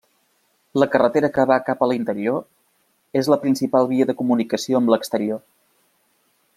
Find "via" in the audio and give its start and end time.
3.95-4.11